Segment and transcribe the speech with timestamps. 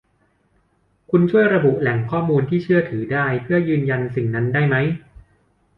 [1.11, 4.87] คุณช่วยระบุแหล่งข้อมูลที่เชื่อถือได้เพื่อยืนยันสิ่งนั้นได้มั้ย